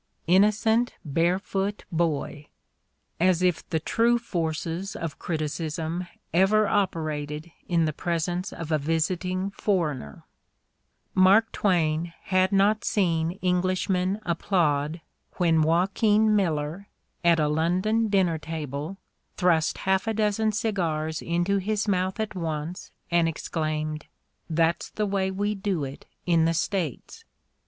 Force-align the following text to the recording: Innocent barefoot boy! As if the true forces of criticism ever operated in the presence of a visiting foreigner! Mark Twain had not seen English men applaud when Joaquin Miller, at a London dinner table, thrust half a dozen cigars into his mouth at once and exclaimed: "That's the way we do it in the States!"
Innocent 0.25 0.95
barefoot 1.05 1.85
boy! 1.91 2.47
As 3.19 3.43
if 3.43 3.69
the 3.69 3.79
true 3.79 4.17
forces 4.17 4.95
of 4.95 5.19
criticism 5.19 6.07
ever 6.33 6.67
operated 6.67 7.51
in 7.67 7.85
the 7.85 7.93
presence 7.93 8.51
of 8.51 8.71
a 8.71 8.79
visiting 8.79 9.51
foreigner! 9.51 10.25
Mark 11.13 11.51
Twain 11.51 12.13
had 12.23 12.51
not 12.51 12.83
seen 12.83 13.33
English 13.43 13.89
men 13.89 14.19
applaud 14.25 15.01
when 15.33 15.61
Joaquin 15.61 16.35
Miller, 16.35 16.87
at 17.23 17.39
a 17.39 17.47
London 17.47 18.07
dinner 18.07 18.39
table, 18.39 18.97
thrust 19.37 19.77
half 19.77 20.07
a 20.07 20.15
dozen 20.15 20.51
cigars 20.51 21.21
into 21.21 21.59
his 21.59 21.87
mouth 21.87 22.19
at 22.19 22.33
once 22.33 22.91
and 23.11 23.29
exclaimed: 23.29 24.07
"That's 24.49 24.89
the 24.89 25.05
way 25.05 25.29
we 25.29 25.53
do 25.53 25.83
it 25.83 26.07
in 26.25 26.45
the 26.45 26.55
States!" 26.55 27.23